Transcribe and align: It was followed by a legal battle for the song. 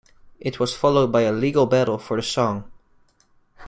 It 0.39 0.59
was 0.59 0.75
followed 0.75 1.11
by 1.11 1.21
a 1.21 1.31
legal 1.31 1.67
battle 1.67 1.99
for 1.99 2.15
the 2.17 2.23
song. 2.23 2.71